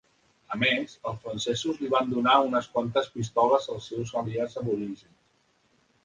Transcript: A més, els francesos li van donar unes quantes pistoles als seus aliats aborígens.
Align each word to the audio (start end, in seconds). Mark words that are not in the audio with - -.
A 0.53 0.55
més, 0.61 0.93
els 1.09 1.17
francesos 1.25 1.75
li 1.81 1.89
van 1.95 2.07
donar 2.13 2.37
unes 2.45 2.69
quantes 2.77 3.09
pistoles 3.17 3.67
als 3.75 3.91
seus 3.91 4.15
aliats 4.23 4.57
aborígens. 4.63 5.13